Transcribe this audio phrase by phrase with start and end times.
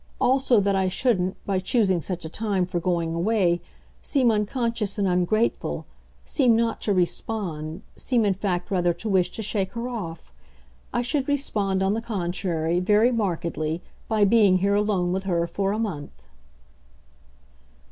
[0.19, 3.61] Also that I shouldn't, by choosing such a time for going away,
[4.01, 5.85] seem unconscious and ungrateful,
[6.25, 10.33] seem not to respond, seem in fact rather to wish to shake her off.
[10.91, 15.71] I should respond, on the contrary, very markedly by being here alone with her for
[15.71, 16.23] a month."